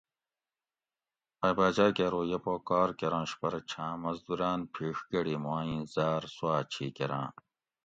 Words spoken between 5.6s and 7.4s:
اِیں زاۤر سُوآۤ چھی کۤراۤں